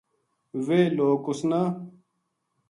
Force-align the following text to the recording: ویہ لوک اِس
ویہ 0.65 0.89
لوک 0.97 1.25
اِس 1.31 1.41